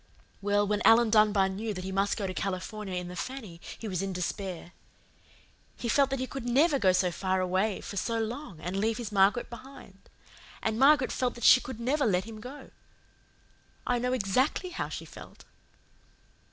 "Well, 0.41 0.65
when 0.65 0.81
Alan 0.83 1.11
Dunbar 1.11 1.47
knew 1.47 1.75
that 1.75 1.83
he 1.83 1.91
must 1.91 2.17
go 2.17 2.25
to 2.25 2.33
California 2.33 2.95
in 2.95 3.07
the 3.07 3.15
Fanny 3.15 3.61
he 3.77 3.87
was 3.87 4.01
in 4.01 4.13
despair. 4.13 4.71
He 5.77 5.87
felt 5.87 6.09
that 6.09 6.17
he 6.17 6.25
could 6.25 6.43
NEVER 6.43 6.79
go 6.79 6.91
so 6.91 7.11
far 7.11 7.39
away 7.39 7.81
for 7.81 7.97
so 7.97 8.19
long 8.19 8.59
and 8.59 8.75
leave 8.77 8.97
his 8.97 9.11
Margaret 9.11 9.47
behind. 9.51 10.09
And 10.63 10.79
Margaret 10.79 11.11
felt 11.11 11.35
that 11.35 11.43
she 11.43 11.61
could 11.61 11.79
never 11.79 12.07
let 12.07 12.23
him 12.25 12.39
go. 12.41 12.71
I 13.85 13.99
know 13.99 14.11
EXACTLY 14.13 14.71
how 14.71 14.89
she 14.89 15.05
felt." 15.05 15.45